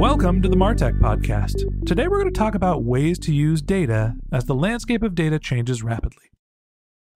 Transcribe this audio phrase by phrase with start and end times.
[0.00, 1.84] Welcome to the Martech Podcast.
[1.84, 5.38] Today we're going to talk about ways to use data as the landscape of data
[5.38, 6.30] changes rapidly.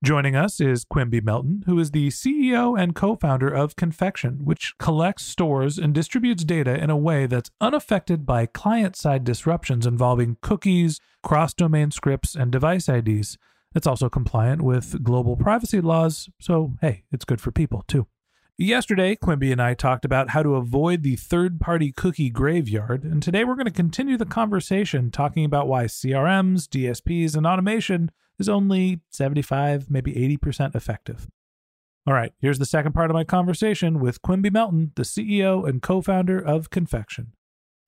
[0.04, 4.74] Joining us is Quimby Melton, who is the CEO and co founder of Confection, which
[4.78, 10.36] collects, stores, and distributes data in a way that's unaffected by client side disruptions involving
[10.42, 13.38] cookies, cross domain scripts, and device IDs.
[13.74, 18.06] It's also compliant with global privacy laws, so hey, it's good for people too.
[18.56, 23.20] Yesterday, Quimby and I talked about how to avoid the third party cookie graveyard, and
[23.20, 28.48] today we're going to continue the conversation talking about why CRMs, DSPs, and automation is
[28.48, 31.26] only 75, maybe 80% effective.
[32.06, 35.82] All right, here's the second part of my conversation with Quimby Melton, the CEO and
[35.82, 37.32] co founder of Confection.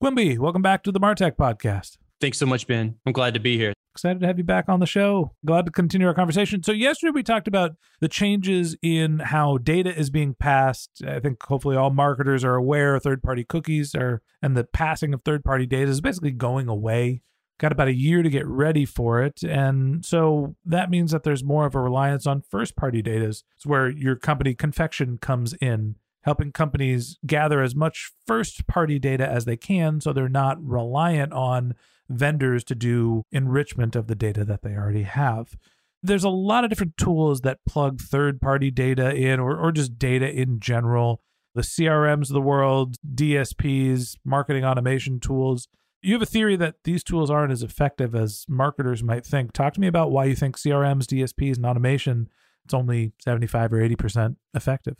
[0.03, 1.97] Quimby, welcome back to the Martech podcast.
[2.21, 2.97] Thanks so much, Ben.
[3.07, 3.76] I'm glad to be here.
[3.97, 5.33] Excited to have you back on the show.
[5.47, 6.63] Glad to continue our conversation.
[6.63, 11.03] So, yesterday we talked about the changes in how data is being passed.
[11.03, 15.23] I think hopefully all marketers are aware third party cookies are, and the passing of
[15.25, 17.23] third party data is basically going away.
[17.59, 19.43] Got about a year to get ready for it.
[19.43, 23.25] And so that means that there's more of a reliance on first party data.
[23.25, 25.95] It's where your company Confection comes in
[26.27, 31.33] helping companies gather as much first party data as they can so they're not reliant
[31.33, 31.73] on
[32.09, 35.57] vendors to do enrichment of the data that they already have.
[36.03, 39.99] There's a lot of different tools that plug third party data in or, or just
[39.99, 41.21] data in general.
[41.55, 45.69] The CRMs of the world, DSPs, marketing automation tools.
[46.03, 49.53] You have a theory that these tools aren't as effective as marketers might think.
[49.53, 52.29] Talk to me about why you think CRMs, DSPs, and automation
[52.67, 54.97] it's only 75 or 80% effective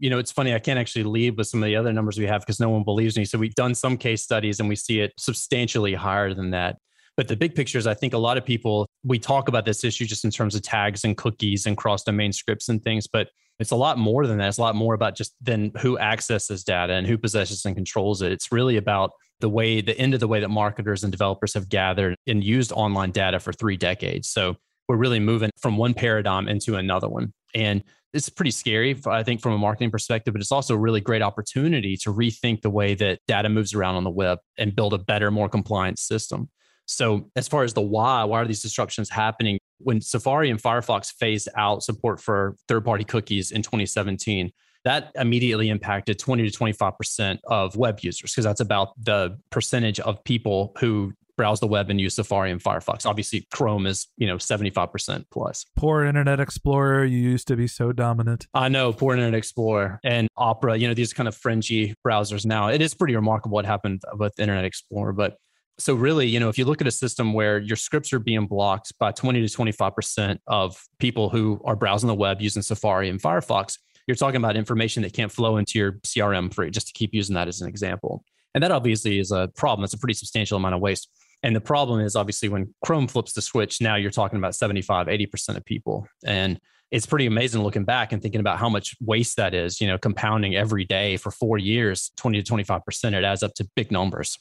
[0.00, 0.54] you know, it's funny.
[0.54, 2.82] I can't actually lead with some of the other numbers we have because no one
[2.82, 3.26] believes me.
[3.26, 6.78] So we've done some case studies and we see it substantially higher than that.
[7.18, 9.84] But the big picture is, I think a lot of people, we talk about this
[9.84, 13.28] issue just in terms of tags and cookies and cross domain scripts and things, but
[13.58, 14.48] it's a lot more than that.
[14.48, 18.22] It's a lot more about just then who accesses data and who possesses and controls
[18.22, 18.32] it.
[18.32, 21.68] It's really about the way, the end of the way that marketers and developers have
[21.68, 24.30] gathered and used online data for three decades.
[24.30, 24.56] So
[24.88, 27.34] we're really moving from one paradigm into another one.
[27.54, 31.00] And it's pretty scary, I think, from a marketing perspective, but it's also a really
[31.00, 34.94] great opportunity to rethink the way that data moves around on the web and build
[34.94, 36.48] a better, more compliant system.
[36.86, 39.60] So, as far as the why, why are these disruptions happening?
[39.78, 44.50] When Safari and Firefox phased out support for third party cookies in 2017,
[44.84, 50.24] that immediately impacted 20 to 25% of web users because that's about the percentage of
[50.24, 53.06] people who browse the web and use Safari and Firefox.
[53.06, 55.64] Obviously, Chrome is, you know, 75% plus.
[55.74, 57.06] Poor Internet Explorer.
[57.06, 58.46] You used to be so dominant.
[58.52, 62.68] I know, poor Internet Explorer and Opera, you know, these kind of fringy browsers now.
[62.68, 65.14] It is pretty remarkable what happened with Internet Explorer.
[65.14, 65.38] But
[65.78, 68.46] so really, you know, if you look at a system where your scripts are being
[68.46, 73.18] blocked by 20 to 25% of people who are browsing the web using Safari and
[73.18, 77.14] Firefox, you're talking about information that can't flow into your CRM for just to keep
[77.14, 78.24] using that as an example.
[78.54, 79.84] And that obviously is a problem.
[79.84, 81.08] It's a pretty substantial amount of waste.
[81.42, 85.06] And the problem is obviously when Chrome flips the switch, now you're talking about 75,
[85.06, 86.06] 80% of people.
[86.24, 86.60] And
[86.90, 89.96] it's pretty amazing looking back and thinking about how much waste that is, you know,
[89.96, 93.14] compounding every day for four years, 20 to 25%.
[93.14, 94.38] It adds up to big numbers.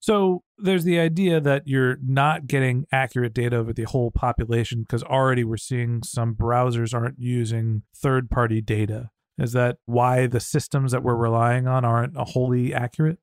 [0.00, 5.02] So there's the idea that you're not getting accurate data over the whole population because
[5.02, 9.08] already we're seeing some browsers aren't using third party data.
[9.38, 13.18] Is that why the systems that we're relying on aren't wholly accurate?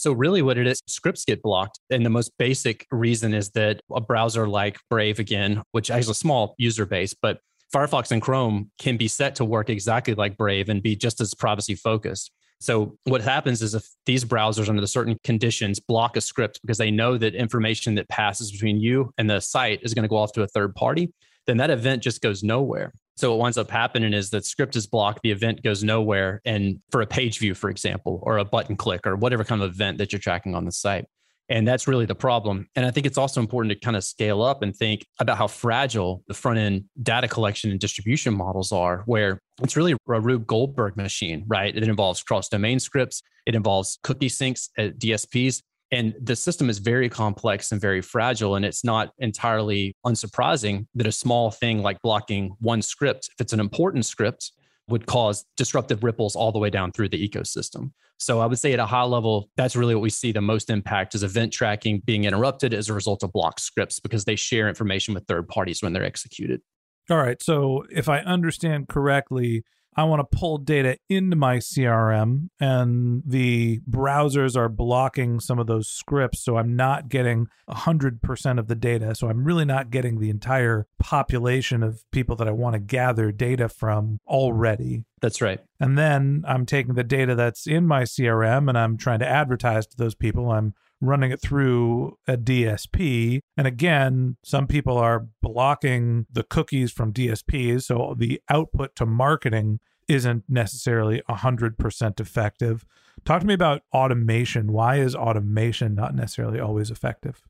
[0.00, 1.78] So, really, what it is, scripts get blocked.
[1.90, 6.14] And the most basic reason is that a browser like Brave, again, which has a
[6.14, 7.40] small user base, but
[7.74, 11.34] Firefox and Chrome can be set to work exactly like Brave and be just as
[11.34, 12.32] privacy focused.
[12.60, 16.90] So what happens is if these browsers under certain conditions block a script because they
[16.90, 20.32] know that information that passes between you and the site is going to go off
[20.32, 21.12] to a third party,
[21.46, 22.92] then that event just goes nowhere.
[23.20, 26.40] So what winds up happening is that script is blocked, the event goes nowhere.
[26.46, 29.70] And for a page view, for example, or a button click or whatever kind of
[29.70, 31.04] event that you're tracking on the site.
[31.50, 32.66] And that's really the problem.
[32.74, 35.48] And I think it's also important to kind of scale up and think about how
[35.48, 40.46] fragile the front end data collection and distribution models are, where it's really a Rube
[40.46, 41.76] Goldberg machine, right?
[41.76, 45.60] It involves cross domain scripts, it involves cookie syncs at DSPs.
[45.92, 48.54] And the system is very complex and very fragile.
[48.54, 53.52] And it's not entirely unsurprising that a small thing like blocking one script, if it's
[53.52, 54.52] an important script,
[54.88, 57.92] would cause disruptive ripples all the way down through the ecosystem.
[58.18, 60.68] So I would say at a high level, that's really what we see the most
[60.68, 64.68] impact is event tracking being interrupted as a result of blocked scripts because they share
[64.68, 66.60] information with third parties when they're executed.
[67.08, 67.42] All right.
[67.42, 69.64] So if I understand correctly,
[69.96, 75.66] I want to pull data into my CRM and the browsers are blocking some of
[75.66, 76.44] those scripts.
[76.44, 79.14] So I'm not getting 100% of the data.
[79.14, 83.32] So I'm really not getting the entire population of people that I want to gather
[83.32, 85.04] data from already.
[85.20, 85.60] That's right.
[85.80, 89.86] And then I'm taking the data that's in my CRM and I'm trying to advertise
[89.88, 90.50] to those people.
[90.50, 93.40] I'm running it through a DSP.
[93.56, 97.84] And again, some people are blocking the cookies from DSPs.
[97.84, 102.84] So the output to marketing isn't necessarily 100% effective.
[103.24, 104.72] Talk to me about automation.
[104.72, 107.42] Why is automation not necessarily always effective?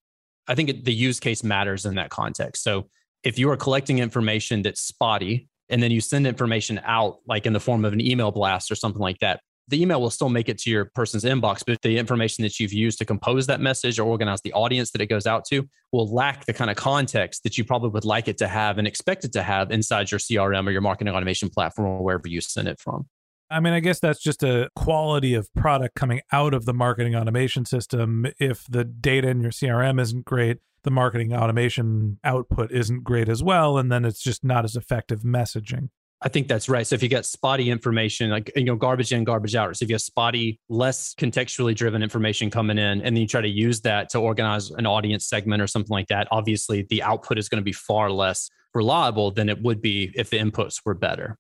[0.47, 2.63] I think the use case matters in that context.
[2.63, 2.89] So
[3.23, 7.53] if you are collecting information that's spotty and then you send information out, like in
[7.53, 10.49] the form of an email blast or something like that, the email will still make
[10.49, 13.99] it to your person's inbox, but the information that you've used to compose that message
[13.99, 17.45] or organize the audience that it goes out to will lack the kind of context
[17.45, 20.19] that you probably would like it to have and expect it to have inside your
[20.19, 23.07] CRM or your marketing automation platform or wherever you send it from.
[23.53, 27.17] I mean, I guess that's just a quality of product coming out of the marketing
[27.17, 28.27] automation system.
[28.39, 33.43] If the data in your CRM isn't great, the marketing automation output isn't great as
[33.43, 33.77] well.
[33.77, 35.89] And then it's just not as effective messaging.
[36.23, 36.87] I think that's right.
[36.87, 39.89] So if you get spotty information, like you know, garbage in, garbage out, so if
[39.89, 43.81] you have spotty, less contextually driven information coming in, and then you try to use
[43.83, 47.61] that to organize an audience segment or something like that, obviously the output is going
[47.61, 51.39] to be far less reliable than it would be if the inputs were better.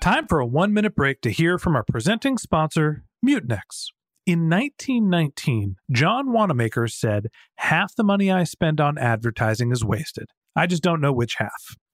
[0.00, 3.88] Time for a one minute break to hear from our presenting sponsor, Mutinex.
[4.24, 10.28] In 1919, John Wanamaker said, Half the money I spend on advertising is wasted.
[10.54, 11.76] I just don't know which half.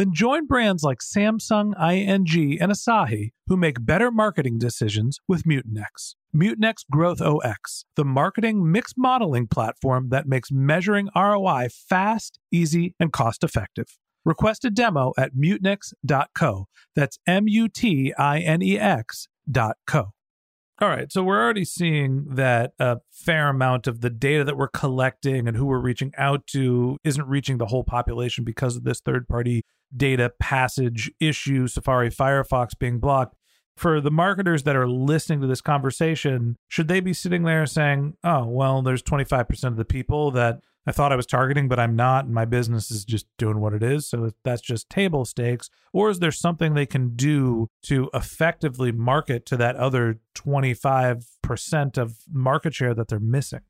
[0.00, 6.14] Then join brands like Samsung, ING, and Asahi who make better marketing decisions with Mutinex.
[6.34, 13.12] Mutinex Growth OS, the marketing mix modeling platform that makes measuring ROI fast, easy, and
[13.12, 13.98] cost effective.
[14.24, 16.66] Request a demo at mutinex.co.
[16.96, 20.12] That's M U T I N E X.co.
[20.80, 21.12] All right.
[21.12, 25.58] So we're already seeing that a fair amount of the data that we're collecting and
[25.58, 29.62] who we're reaching out to isn't reaching the whole population because of this third party
[29.96, 33.34] data passage issue, Safari, Firefox being blocked.
[33.76, 38.14] For the marketers that are listening to this conversation, should they be sitting there saying,
[38.22, 41.94] oh, well, there's 25% of the people that I thought I was targeting, but I'm
[41.94, 44.08] not, and my business is just doing what it is.
[44.08, 45.70] So that's just table stakes.
[45.92, 52.16] Or is there something they can do to effectively market to that other 25% of
[52.30, 53.60] market share that they're missing?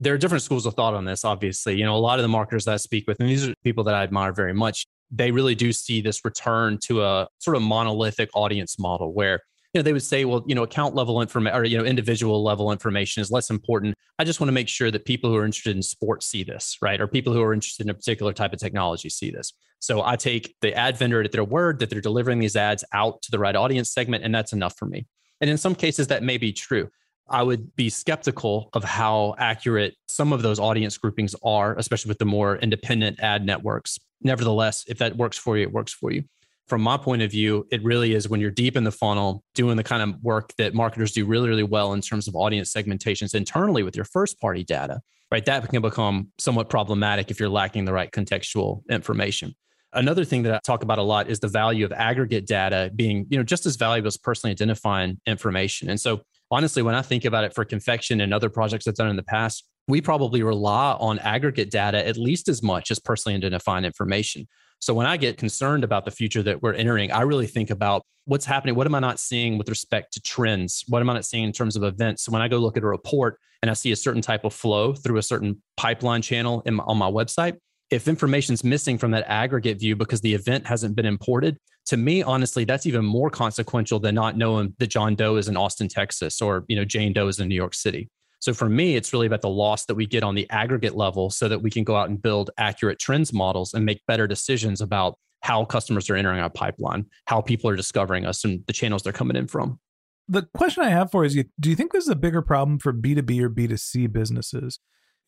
[0.00, 1.76] There are different schools of thought on this, obviously.
[1.76, 3.84] You know, a lot of the marketers that I speak with, and these are people
[3.84, 7.62] that I admire very much, they really do see this return to a sort of
[7.62, 9.40] monolithic audience model where
[9.72, 12.42] you know they would say well you know account level information or you know individual
[12.42, 13.94] level information is less important.
[14.18, 16.78] I just want to make sure that people who are interested in sports see this
[16.80, 17.00] right?
[17.00, 19.52] Or people who are interested in a particular type of technology see this.
[19.80, 23.20] So i take the ad vendor at their word that they're delivering these ads out
[23.22, 25.06] to the right audience segment and that's enough for me.
[25.40, 26.88] And in some cases that may be true.
[27.28, 32.18] I would be skeptical of how accurate some of those audience groupings are, especially with
[32.18, 33.98] the more independent ad networks.
[34.24, 36.24] Nevertheless, if that works for you, it works for you.
[36.66, 39.76] From my point of view, it really is when you're deep in the funnel doing
[39.76, 43.34] the kind of work that marketers do really, really well in terms of audience segmentations
[43.34, 45.00] internally with your first party data,
[45.30, 45.44] right?
[45.44, 49.54] That can become somewhat problematic if you're lacking the right contextual information.
[49.92, 53.26] Another thing that I talk about a lot is the value of aggregate data being,
[53.28, 55.90] you know, just as valuable as personally identifying information.
[55.90, 59.08] And so honestly, when I think about it for confection and other projects I've done
[59.08, 63.36] in the past, we probably rely on aggregate data at least as much as personally
[63.36, 64.46] identifying information.
[64.80, 68.02] So when I get concerned about the future that we're entering, I really think about
[68.26, 68.74] what's happening.
[68.74, 70.84] What am I not seeing with respect to trends?
[70.88, 72.24] What am I not seeing in terms of events?
[72.24, 74.52] So when I go look at a report and I see a certain type of
[74.52, 77.56] flow through a certain pipeline channel in, on my website,
[77.90, 82.22] if information's missing from that aggregate view because the event hasn't been imported, to me,
[82.22, 86.40] honestly, that's even more consequential than not knowing that John Doe is in Austin, Texas,
[86.40, 88.08] or you know Jane Doe is in New York City.
[88.44, 91.30] So for me, it's really about the loss that we get on the aggregate level
[91.30, 94.82] so that we can go out and build accurate trends models and make better decisions
[94.82, 99.02] about how customers are entering our pipeline, how people are discovering us and the channels
[99.02, 99.80] they're coming in from.
[100.28, 102.78] The question I have for you is do you think this is a bigger problem
[102.78, 104.78] for B2B or B2C businesses?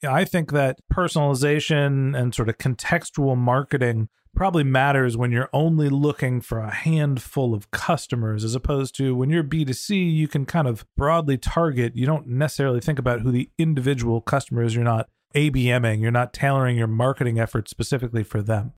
[0.06, 6.40] I think that personalization and sort of contextual marketing probably matters when you're only looking
[6.40, 10.84] for a handful of customers as opposed to when you're B2C, you can kind of
[10.96, 11.96] broadly target.
[11.96, 14.74] You don't necessarily think about who the individual customer is.
[14.74, 18.72] You're not ABMing, you're not tailoring your marketing efforts specifically for them.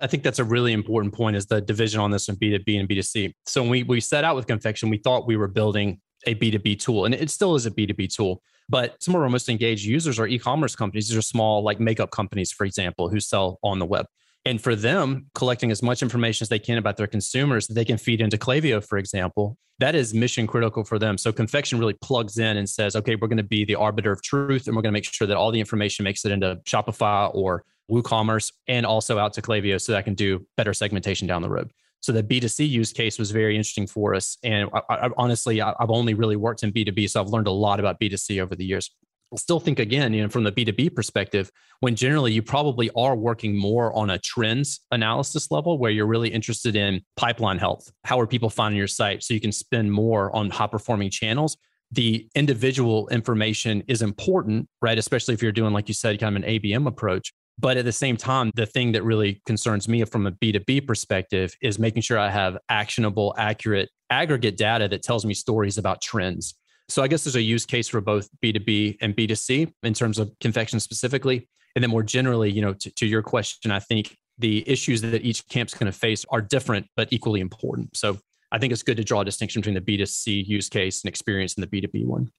[0.00, 2.88] I think that's a really important point is the division on this in B2B and
[2.88, 3.32] B2C.
[3.46, 6.78] So when we, we set out with Confection, we thought we were building a B2B
[6.80, 8.42] tool, and it still is a B2B tool.
[8.68, 11.08] But some of our most engaged users are e-commerce companies.
[11.08, 14.06] These are small, like makeup companies, for example, who sell on the web.
[14.44, 17.84] And for them, collecting as much information as they can about their consumers that they
[17.84, 21.18] can feed into Klaviyo, for example, that is mission critical for them.
[21.18, 24.22] So Confection really plugs in and says, okay, we're going to be the arbiter of
[24.22, 27.34] truth, and we're going to make sure that all the information makes it into Shopify
[27.34, 31.42] or WooCommerce and also out to Klaviyo so that I can do better segmentation down
[31.42, 31.70] the road.
[32.00, 34.36] So the B2C use case was very interesting for us.
[34.44, 37.52] And I, I, honestly, I, I've only really worked in B2B, so I've learned a
[37.52, 38.90] lot about B2C over the years.
[39.36, 41.50] Still think again, you know, from the B2B perspective,
[41.80, 46.28] when generally you probably are working more on a trends analysis level where you're really
[46.28, 47.90] interested in pipeline health.
[48.04, 49.22] How are people finding your site?
[49.22, 51.56] So you can spend more on high performing channels.
[51.90, 54.98] The individual information is important, right?
[54.98, 57.32] Especially if you're doing, like you said, kind of an ABM approach.
[57.58, 61.54] But at the same time, the thing that really concerns me from a B2B perspective
[61.62, 66.54] is making sure I have actionable, accurate, aggregate data that tells me stories about trends.
[66.88, 70.32] So I guess there's a use case for both B2B and B2C in terms of
[70.40, 71.48] confection specifically.
[71.74, 75.22] And then more generally, you know, to, to your question, I think the issues that
[75.22, 77.96] each camp's going to face are different, but equally important.
[77.96, 78.18] So
[78.52, 81.54] I think it's good to draw a distinction between the B2C use case and experience
[81.54, 82.30] and the B2B one.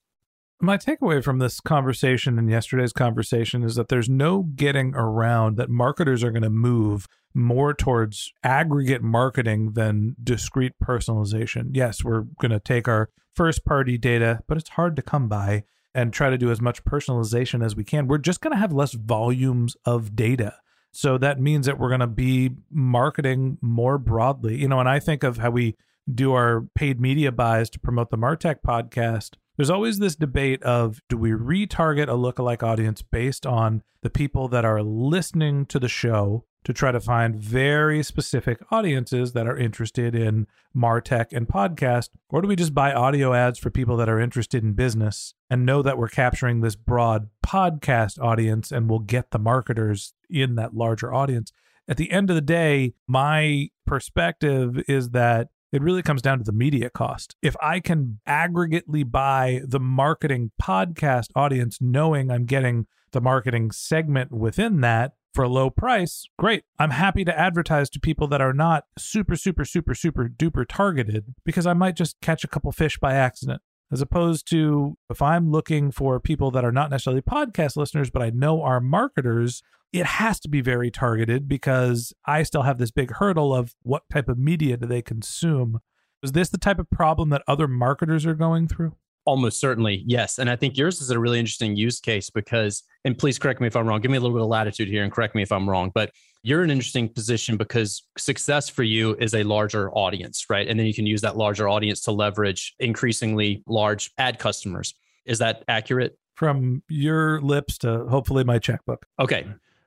[0.60, 5.68] My takeaway from this conversation and yesterday's conversation is that there's no getting around that
[5.68, 11.70] marketers are going to move more towards aggregate marketing than discrete personalization.
[11.72, 15.64] Yes, we're going to take our first party data, but it's hard to come by
[15.94, 18.06] and try to do as much personalization as we can.
[18.06, 20.54] We're just going to have less volumes of data.
[20.90, 24.58] So that means that we're going to be marketing more broadly.
[24.58, 25.76] You know, and I think of how we
[26.10, 31.00] do our paid media buys to promote the Martech podcast there's always this debate of
[31.08, 35.88] do we retarget a lookalike audience based on the people that are listening to the
[35.88, 40.46] show to try to find very specific audiences that are interested in
[40.76, 42.08] Martech and podcast?
[42.28, 45.64] Or do we just buy audio ads for people that are interested in business and
[45.64, 50.74] know that we're capturing this broad podcast audience and we'll get the marketers in that
[50.74, 51.52] larger audience?
[51.88, 56.44] At the end of the day, my perspective is that it really comes down to
[56.44, 57.36] the media cost.
[57.42, 64.32] If I can aggregately buy the marketing podcast audience, knowing I'm getting the marketing segment
[64.32, 66.64] within that for a low price, great.
[66.78, 71.34] I'm happy to advertise to people that are not super, super, super, super duper targeted
[71.44, 73.60] because I might just catch a couple fish by accident.
[73.92, 78.22] As opposed to if I'm looking for people that are not necessarily podcast listeners, but
[78.22, 79.62] I know are marketers,
[79.92, 84.02] it has to be very targeted because I still have this big hurdle of what
[84.12, 85.80] type of media do they consume.
[86.22, 88.96] Is this the type of problem that other marketers are going through?
[89.24, 90.38] Almost certainly, yes.
[90.38, 93.66] And I think yours is a really interesting use case because, and please correct me
[93.66, 95.52] if I'm wrong, give me a little bit of latitude here and correct me if
[95.52, 96.10] I'm wrong, but
[96.42, 100.68] you're in an interesting position because success for you is a larger audience, right?
[100.68, 104.94] And then you can use that larger audience to leverage increasingly large ad customers.
[105.24, 106.18] Is that accurate?
[106.34, 109.06] From your lips to hopefully my checkbook.
[109.18, 109.46] Okay.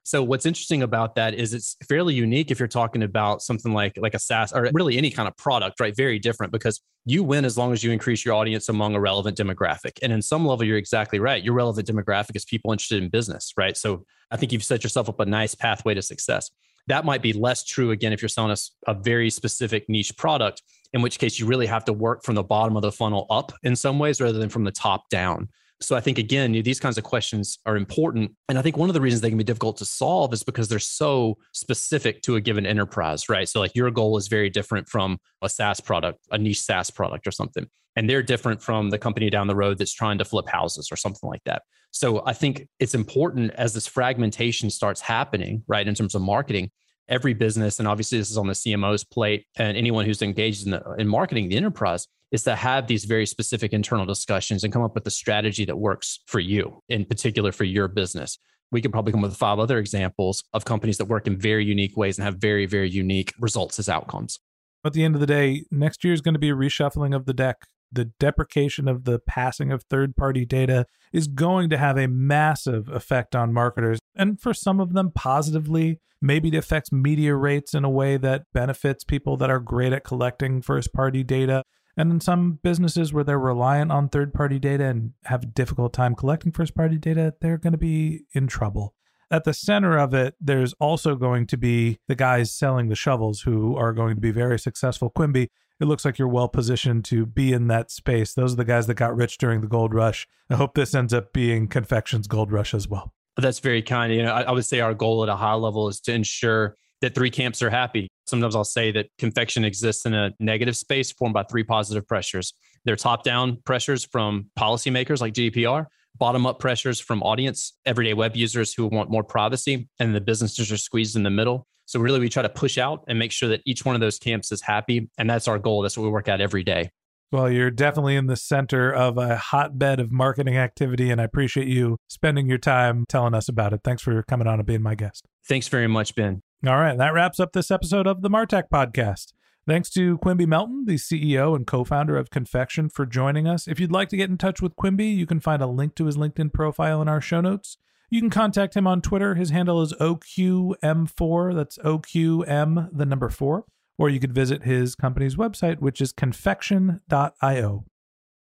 [0.10, 3.94] So what's interesting about that is it's fairly unique if you're talking about something like
[3.96, 5.96] like a SaaS or really any kind of product, right?
[5.96, 9.38] Very different because you win as long as you increase your audience among a relevant
[9.38, 10.00] demographic.
[10.02, 11.44] And in some level, you're exactly right.
[11.44, 13.78] Your relevant demographic is people interested in business, right?
[13.78, 16.50] So I think you've set yourself up a nice pathway to success.
[16.88, 20.64] That might be less true again if you're selling a, a very specific niche product,
[20.92, 23.52] in which case you really have to work from the bottom of the funnel up
[23.62, 25.50] in some ways rather than from the top down.
[25.82, 28.32] So I think again, these kinds of questions are important.
[28.50, 30.68] And I think one of the reasons they can be difficult to solve is because
[30.68, 33.48] they're so specific to a given enterprise, right?
[33.48, 37.26] So like your goal is very different from a SaaS product, a niche SaaS product
[37.26, 37.66] or something.
[37.96, 40.96] And they're different from the company down the road that's trying to flip houses or
[40.96, 41.64] something like that.
[41.92, 46.72] So I think it's important as this fragmentation starts happening, right, in terms of marketing,
[47.08, 50.72] every business, and obviously this is on the CMO's plate, and anyone who's engaged in,
[50.72, 54.84] the, in marketing the enterprise, is to have these very specific internal discussions and come
[54.84, 58.38] up with a strategy that works for you, in particular for your business.
[58.72, 61.66] We could probably come up with five other examples of companies that work in very
[61.66, 64.40] unique ways and have very, very unique results as outcomes.
[64.86, 67.26] At the end of the day, next year is going to be a reshuffling of
[67.26, 67.66] the deck.
[67.92, 72.88] The deprecation of the passing of third party data is going to have a massive
[72.90, 74.00] effect on marketers.
[74.16, 78.44] And for some of them, positively, maybe it affects media rates in a way that
[78.54, 81.64] benefits people that are great at collecting first party data.
[82.00, 85.92] And in some businesses where they're reliant on third party data and have a difficult
[85.92, 88.96] time collecting first party data, they're going to be in trouble.
[89.30, 93.42] At the center of it, there's also going to be the guys selling the shovels
[93.42, 95.10] who are going to be very successful.
[95.10, 95.50] Quimby,
[95.82, 98.34] it looks like you're well positioned to be in that space.
[98.34, 100.26] Those are the guys that got rich during the gold rush.
[100.50, 103.14] I hope this ends up being Confection's gold rush as well.
[103.36, 104.14] That's very kind.
[104.14, 106.78] You know, I, I would say our goal at a high level is to ensure
[107.02, 108.08] that three camps are happy.
[108.30, 112.54] Sometimes I'll say that confection exists in a negative space formed by three positive pressures.
[112.86, 115.88] They're top down pressures from policymakers like GDPR,
[116.18, 120.72] bottom up pressures from audience, everyday web users who want more privacy, and the businesses
[120.72, 121.68] are squeezed in the middle.
[121.86, 124.20] So, really, we try to push out and make sure that each one of those
[124.20, 125.10] camps is happy.
[125.18, 125.82] And that's our goal.
[125.82, 126.92] That's what we work at every day.
[127.32, 131.68] Well, you're definitely in the center of a hotbed of marketing activity, and I appreciate
[131.68, 133.82] you spending your time telling us about it.
[133.84, 135.26] Thanks for coming on and being my guest.
[135.48, 136.42] Thanks very much, Ben.
[136.66, 139.34] All right, that wraps up this episode of the Martech Podcast.
[139.68, 143.68] Thanks to Quimby Melton, the CEO and co founder of Confection, for joining us.
[143.68, 146.06] If you'd like to get in touch with Quimby, you can find a link to
[146.06, 147.78] his LinkedIn profile in our show notes.
[148.10, 149.36] You can contact him on Twitter.
[149.36, 151.54] His handle is OQM4.
[151.56, 153.66] That's OQM, the number four.
[154.00, 157.86] Or you could visit his company's website, which is confection.io.